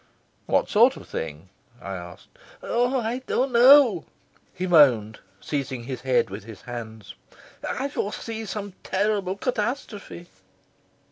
[0.47, 1.49] "What sort of thing?"
[1.79, 2.29] I asked.
[2.63, 4.05] "Oh, I don't know,"
[4.51, 7.13] he moaned, seizing his head with his hands.
[7.69, 10.25] "I foresee some terrible catastrophe."